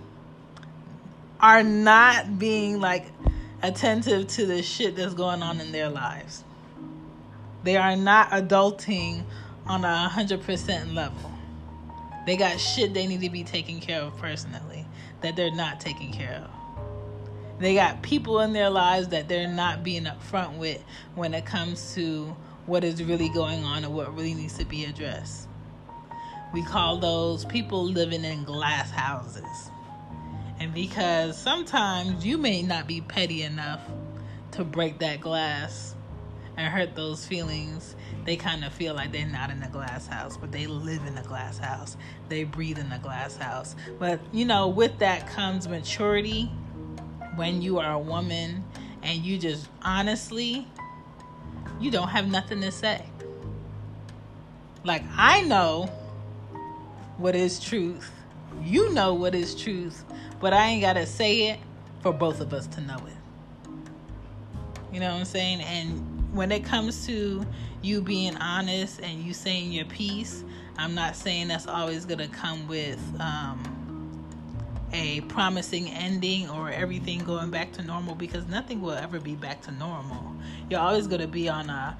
are 1.39 1.63
not 1.63 2.37
being 2.37 2.81
like 2.81 3.07
attentive 3.61 4.27
to 4.27 4.45
the 4.45 4.61
shit 4.61 4.95
that's 4.95 5.13
going 5.13 5.41
on 5.41 5.61
in 5.61 5.71
their 5.71 5.89
lives. 5.89 6.43
They 7.63 7.77
are 7.77 7.95
not 7.95 8.29
adulting 8.31 9.23
on 9.65 9.83
a 9.85 10.09
100% 10.11 10.93
level. 10.93 11.31
They 12.25 12.37
got 12.37 12.59
shit 12.59 12.93
they 12.93 13.07
need 13.07 13.21
to 13.21 13.29
be 13.29 13.43
taken 13.43 13.79
care 13.79 14.01
of 14.01 14.17
personally 14.17 14.85
that 15.21 15.35
they're 15.35 15.55
not 15.55 15.79
taking 15.79 16.11
care 16.11 16.45
of. 16.45 16.58
They 17.59 17.75
got 17.75 18.01
people 18.01 18.39
in 18.39 18.53
their 18.53 18.69
lives 18.69 19.09
that 19.09 19.27
they're 19.27 19.47
not 19.47 19.83
being 19.83 20.05
upfront 20.05 20.57
with 20.57 20.81
when 21.15 21.33
it 21.33 21.45
comes 21.45 21.93
to 21.95 22.35
what 22.65 22.83
is 22.83 23.03
really 23.03 23.29
going 23.29 23.65
on 23.65 23.83
and 23.83 23.93
what 23.93 24.15
really 24.15 24.33
needs 24.33 24.57
to 24.59 24.65
be 24.65 24.85
addressed. 24.85 25.47
We 26.53 26.63
call 26.63 26.97
those 26.97 27.45
people 27.45 27.83
living 27.83 28.23
in 28.23 28.43
glass 28.43 28.89
houses. 28.91 29.71
And 30.59 30.73
because 30.73 31.37
sometimes 31.37 32.25
you 32.25 32.37
may 32.37 32.61
not 32.61 32.87
be 32.87 33.01
petty 33.01 33.43
enough 33.43 33.81
to 34.51 34.63
break 34.63 34.99
that 34.99 35.19
glass 35.19 35.95
and 36.57 36.67
hurt 36.67 36.95
those 36.95 37.25
feelings, 37.25 37.95
they 38.25 38.35
kind 38.35 38.63
of 38.63 38.73
feel 38.73 38.93
like 38.93 39.11
they're 39.11 39.27
not 39.27 39.49
in 39.49 39.61
a 39.63 39.69
glass 39.69 40.07
house, 40.07 40.37
but 40.37 40.51
they 40.51 40.67
live 40.67 41.05
in 41.05 41.17
a 41.17 41.23
glass 41.23 41.57
house. 41.57 41.97
They 42.29 42.45
breathe 42.45 42.79
in 42.79 42.91
a 42.91 42.99
glass 42.99 43.35
house. 43.35 43.75
But, 43.97 44.19
you 44.31 44.45
know, 44.45 44.67
with 44.67 44.99
that 44.99 45.27
comes 45.27 45.67
maturity 45.67 46.51
when 47.35 47.61
you 47.61 47.79
are 47.79 47.93
a 47.93 47.99
woman 47.99 48.63
and 49.03 49.23
you 49.23 49.37
just 49.37 49.67
honestly 49.81 50.67
you 51.79 51.91
don't 51.91 52.09
have 52.09 52.27
nothing 52.27 52.61
to 52.61 52.71
say. 52.71 53.05
Like, 54.83 55.03
I 55.15 55.41
know 55.41 55.89
what 57.17 57.35
is 57.35 57.59
truth. 57.59 58.11
You 58.63 58.93
know 58.93 59.13
what 59.13 59.35
is 59.35 59.55
truth, 59.55 60.03
but 60.39 60.53
I 60.53 60.67
ain't 60.67 60.81
got 60.81 60.93
to 60.93 61.05
say 61.05 61.49
it 61.49 61.59
for 62.01 62.11
both 62.11 62.41
of 62.41 62.53
us 62.53 62.67
to 62.67 62.81
know 62.81 62.97
it. 62.97 63.71
You 64.91 64.99
know 64.99 65.11
what 65.11 65.19
I'm 65.19 65.25
saying? 65.25 65.61
And 65.61 66.33
when 66.33 66.51
it 66.51 66.63
comes 66.63 67.05
to 67.07 67.45
you 67.81 68.01
being 68.01 68.35
honest 68.37 68.99
and 69.01 69.23
you 69.23 69.33
saying 69.33 69.71
your 69.71 69.85
piece, 69.85 70.43
I'm 70.77 70.95
not 70.95 71.15
saying 71.15 71.49
that's 71.49 71.67
always 71.67 72.05
going 72.05 72.19
to 72.19 72.27
come 72.27 72.67
with 72.67 72.99
um, 73.19 73.78
a 74.91 75.21
promising 75.21 75.87
ending 75.89 76.49
or 76.49 76.69
everything 76.71 77.19
going 77.19 77.51
back 77.51 77.71
to 77.71 77.83
normal 77.83 78.15
because 78.15 78.47
nothing 78.47 78.81
will 78.81 78.91
ever 78.91 79.19
be 79.19 79.35
back 79.35 79.61
to 79.61 79.71
normal 79.71 80.35
you're 80.69 80.79
always 80.79 81.07
going 81.07 81.21
to 81.21 81.27
be 81.27 81.47
on 81.47 81.69
a 81.69 81.97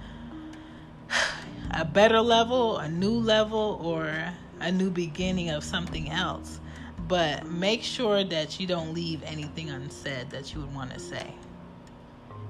a 1.72 1.86
better 1.86 2.22
level, 2.22 2.78
a 2.78 2.90
new 2.90 3.14
level, 3.14 3.80
or 3.84 4.12
a 4.60 4.72
new 4.72 4.90
beginning 4.90 5.50
of 5.50 5.64
something 5.64 6.10
else. 6.10 6.60
But 7.08 7.48
make 7.48 7.84
sure 7.84 8.24
that 8.24 8.60
you 8.60 8.68
don't 8.68 8.94
leave 8.94 9.24
anything 9.24 9.70
unsaid 9.70 10.30
that 10.32 10.54
you 10.54 10.62
would 10.62 10.74
want 10.74 10.94
to 10.94 11.00
say. 11.00 11.34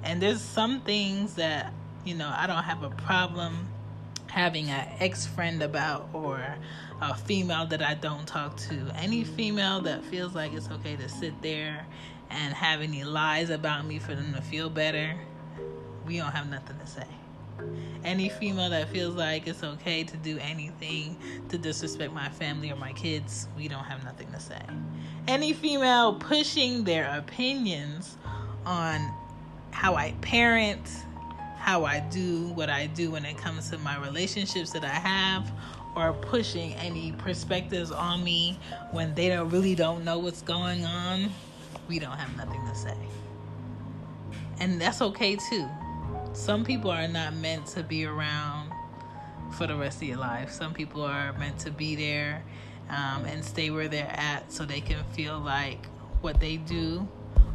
And 0.04 0.22
there's 0.22 0.42
some 0.42 0.82
things 0.82 1.36
that, 1.36 1.74
you 2.06 2.16
know, 2.16 2.32
I 2.36 2.48
don't 2.48 2.64
have 2.64 2.84
a 2.84 2.90
problem 2.90 3.68
having 4.30 4.70
an 4.70 4.88
ex 5.00 5.26
friend 5.26 5.62
about 5.62 6.10
or 6.14 6.44
a 7.02 7.16
female 7.16 7.66
that 7.68 7.82
I 7.82 7.96
don't 7.96 8.28
talk 8.28 8.58
to. 8.58 8.92
Any 8.96 9.24
female 9.24 9.82
that 9.82 10.04
feels 10.06 10.36
like 10.36 10.54
it's 10.54 10.70
okay 10.70 10.96
to 10.96 11.10
sit 11.10 11.42
there 11.42 11.86
and 12.30 12.54
have 12.54 12.82
any 12.82 13.04
lies 13.04 13.50
about 13.50 13.86
me 13.86 14.00
for 14.00 14.16
them 14.16 14.34
to 14.34 14.42
feel 14.42 14.70
better, 14.70 15.16
we 16.06 16.18
don't 16.18 16.32
have 16.32 16.50
nothing 16.50 16.78
to 16.80 16.88
say. 16.88 17.08
Any 18.04 18.30
female 18.30 18.70
that 18.70 18.90
feels 18.90 19.16
like 19.16 19.48
it's 19.48 19.64
okay 19.64 20.04
to 20.06 20.18
do 20.18 20.38
anything 20.40 21.18
to 21.50 21.58
disrespect 21.58 22.14
my 22.14 22.30
family 22.30 22.72
or 22.72 22.78
my 22.78 22.94
kids, 22.94 23.48
we 23.58 23.68
don't 23.68 23.84
have 23.84 24.04
nothing 24.04 24.32
to 24.32 24.40
say. 24.40 24.62
Any 25.28 25.54
female 25.54 26.14
pushing 26.14 26.86
their 26.86 27.14
opinions 27.18 28.18
on 28.66 29.14
how 29.72 29.96
I 29.96 30.14
parent, 30.22 30.90
how 31.60 31.86
I 31.86 32.00
do 32.00 32.48
what 32.54 32.70
I 32.70 32.88
do 32.88 33.12
when 33.12 33.26
it 33.26 33.38
comes 33.38 33.70
to 33.70 33.78
my 33.80 33.98
relationships 34.00 34.72
that 34.72 34.84
I 34.84 34.90
have, 34.90 35.52
or 35.96 36.14
pushing 36.14 36.74
any 36.76 37.12
perspectives 37.14 37.92
on 37.92 38.24
me 38.24 38.58
when 38.92 39.14
they 39.16 39.28
don't 39.30 39.50
really 39.50 39.76
don't 39.76 40.04
know 40.04 40.20
what's 40.20 40.42
going 40.42 40.86
on, 40.86 41.30
we 41.88 42.00
don't 42.00 42.18
have 42.18 42.36
nothing 42.38 42.66
to 42.66 42.76
say. 42.76 42.98
And 44.60 44.80
that's 44.80 45.02
okay 45.02 45.36
too. 45.36 45.68
Some 46.34 46.64
people 46.64 46.92
are 46.92 47.08
not 47.08 47.34
meant 47.36 47.66
to 47.68 47.84
be 47.84 48.06
around 48.06 48.72
for 49.52 49.68
the 49.68 49.76
rest 49.76 50.02
of 50.02 50.08
your 50.08 50.18
life. 50.18 50.52
Some 50.52 50.74
people 50.74 51.04
are 51.04 51.34
meant 51.34 51.60
to 51.60 51.72
be 51.72 51.96
there 51.96 52.44
um, 52.90 53.26
and 53.26 53.44
stay 53.44 53.70
where 53.70 53.88
they're 53.88 54.12
at 54.12 54.52
so 54.52 54.66
they 54.66 54.82
can 54.82 55.04
feel 55.12 55.40
like 55.40 55.86
what 56.22 56.40
they 56.40 56.58
do 56.58 57.08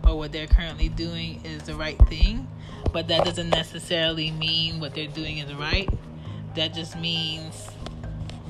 or 0.06 0.16
what 0.16 0.32
they're 0.32 0.46
currently 0.46 0.88
doing 0.88 1.40
is 1.44 1.62
the 1.62 1.74
right 1.74 1.98
thing. 2.08 2.46
But 2.94 3.08
that 3.08 3.24
doesn't 3.24 3.50
necessarily 3.50 4.30
mean 4.30 4.78
what 4.78 4.94
they're 4.94 5.08
doing 5.08 5.38
is 5.38 5.52
right. 5.52 5.88
That 6.54 6.74
just 6.74 6.96
means 6.96 7.66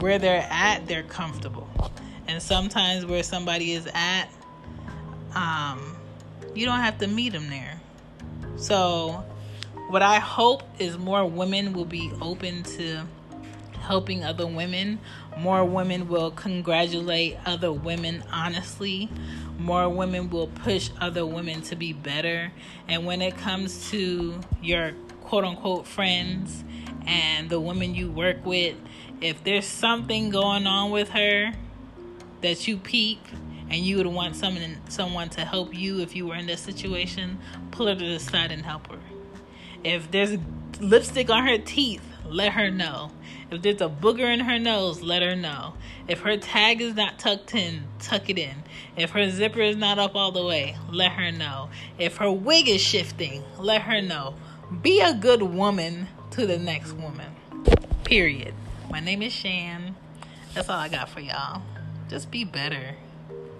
where 0.01 0.19
they're 0.19 0.47
at, 0.51 0.87
they're 0.87 1.03
comfortable. 1.03 1.67
And 2.29 2.43
sometimes 2.43 3.07
where 3.07 3.23
somebody 3.23 3.73
is 3.73 3.89
at, 3.95 4.27
um, 5.35 5.97
you 6.55 6.67
don't 6.67 6.81
have 6.81 6.99
to 6.99 7.07
meet 7.07 7.33
them 7.33 7.49
there. 7.49 7.81
So, 8.57 9.25
what 9.89 10.03
I 10.03 10.19
hope 10.19 10.63
is 10.79 10.99
more 10.99 11.25
women 11.25 11.73
will 11.73 11.87
be 11.87 12.13
open 12.21 12.65
to 12.65 13.07
helping 13.81 14.25
other 14.25 14.47
women. 14.47 14.99
More 15.39 15.65
women 15.65 16.09
will 16.09 16.31
congratulate 16.31 17.37
other 17.45 17.73
women 17.73 18.23
honestly. 18.33 19.11
More 19.59 19.89
women 19.89 20.31
will 20.31 20.49
push 20.49 20.91
other 21.01 21.27
women 21.27 21.63
to 21.63 21.77
be 21.77 21.93
better. 21.93 22.53
And 22.89 23.05
when 23.07 23.23
it 23.23 23.37
comes 23.37 23.91
to 23.91 24.41
your 24.63 24.93
quote 25.23 25.45
unquote 25.45 25.87
friends 25.87 26.65
and 27.07 27.51
the 27.51 27.61
women 27.61 27.95
you 27.95 28.11
work 28.11 28.45
with, 28.45 28.77
if 29.21 29.43
there's 29.45 29.67
something 29.67 30.31
going 30.31 30.67
on 30.67 30.91
with 30.91 31.11
her 31.11 31.53
that 32.41 32.69
you 32.69 32.77
peep 32.77 33.21
and 33.71 33.79
you 33.79 33.97
would 33.97 34.07
want 34.07 34.37
someone 34.37 34.77
someone 34.89 35.29
to 35.31 35.45
help 35.45 35.75
you 35.75 36.01
if 36.01 36.15
you 36.15 36.27
were 36.27 36.37
in 36.37 36.47
this 36.47 36.61
situation, 36.61 37.39
pull 37.71 37.87
her 37.87 37.95
to 37.95 38.05
the 38.05 38.21
side 38.21 38.53
and 38.53 38.65
help 38.65 38.91
her. 38.91 38.99
If 39.83 40.11
there's 40.11 40.39
lipstick 40.81 41.31
on 41.31 41.47
her 41.47 41.59
teeth, 41.59 42.03
let 42.25 42.53
her 42.53 42.71
know. 42.71 43.11
If 43.51 43.63
there's 43.63 43.81
a 43.81 43.89
booger 43.89 44.33
in 44.33 44.41
her 44.41 44.59
nose, 44.59 45.03
let 45.03 45.23
her 45.23 45.37
know. 45.37 45.75
If 46.09 46.21
her 46.21 46.37
tag 46.37 46.81
is 46.81 46.95
not 46.95 47.19
tucked 47.19 47.55
in, 47.55 47.85
tuck 47.99 48.29
it 48.29 48.39
in. 48.39 48.63
If 48.97 49.11
her 49.11 49.31
zipper 49.31 49.61
is 49.61 49.77
not 49.77 49.99
up 49.99 50.15
all 50.15 50.33
the 50.33 50.45
way, 50.45 50.77
let 50.91 51.13
her 51.13 51.31
know. 51.31 51.71
If 51.99 52.17
her 52.19 52.31
wig 52.31 52.69
is 52.69 52.81
shifting, 52.81 53.45
let 53.59 53.83
her 53.83 54.01
know. 54.01 54.35
Be 54.83 55.01
a 55.01 55.15
good 55.15 55.43
woman 55.43 56.09
to 56.33 56.47
the 56.47 56.59
next 56.59 56.93
woman. 56.93 57.35
Period. 58.05 58.55
My 58.91 59.01
name 59.01 59.23
is 59.23 59.33
Shan. 59.33 59.95
That's 60.55 60.69
all 60.69 60.79
I 60.79 60.89
got 60.89 61.09
for 61.09 61.21
y'all. 61.21 61.63
Just 62.09 62.31
be 62.31 62.45
better. 62.45 62.97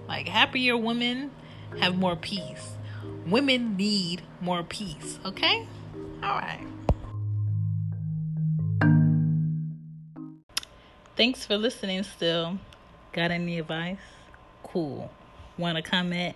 Like 0.07 0.27
happier 0.27 0.77
women 0.77 1.31
have 1.79 1.97
more 1.97 2.15
peace. 2.15 2.77
Women 3.25 3.75
need 3.75 4.21
more 4.39 4.63
peace, 4.63 5.19
okay? 5.25 5.67
All 6.23 6.39
right. 6.39 6.67
Thanks 11.15 11.45
for 11.45 11.57
listening 11.57 12.03
still. 12.03 12.59
Got 13.13 13.31
any 13.31 13.57
advice? 13.57 13.99
Cool. 14.63 15.09
Want 15.57 15.77
to 15.77 15.81
comment? 15.81 16.35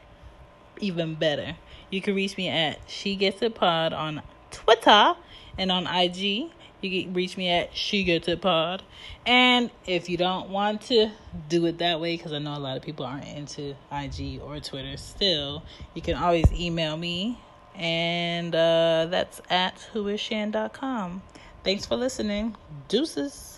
Even 0.79 1.15
better. 1.15 1.57
You 1.89 2.01
can 2.01 2.15
reach 2.15 2.37
me 2.37 2.47
at 2.47 2.79
She 2.87 3.17
Gets 3.17 3.41
It 3.41 3.55
Pod 3.55 3.91
on 3.91 4.21
Twitter 4.51 5.15
and 5.57 5.69
on 5.69 5.85
IG. 5.85 6.49
You 6.79 7.03
can 7.03 7.13
reach 7.13 7.35
me 7.35 7.49
at 7.49 7.75
She 7.75 8.05
Gets 8.05 8.29
It 8.29 8.39
Pod. 8.39 8.81
And 9.25 9.69
if 9.85 10.07
you 10.07 10.15
don't 10.15 10.49
want 10.49 10.83
to 10.83 11.11
do 11.49 11.65
it 11.65 11.79
that 11.79 11.99
way, 11.99 12.15
because 12.15 12.31
I 12.31 12.39
know 12.39 12.55
a 12.55 12.59
lot 12.59 12.77
of 12.77 12.83
people 12.83 13.05
aren't 13.05 13.27
into 13.27 13.75
IG 13.91 14.39
or 14.41 14.61
Twitter 14.61 14.95
still, 14.95 15.61
you 15.93 16.01
can 16.01 16.15
always 16.15 16.49
email 16.53 16.95
me. 16.95 17.37
And 17.75 18.55
uh, 18.55 19.07
that's 19.09 19.41
at 19.49 19.75
whoisshan.com. 19.93 21.21
Thanks 21.65 21.85
for 21.85 21.97
listening. 21.97 22.55
Deuces. 22.87 23.49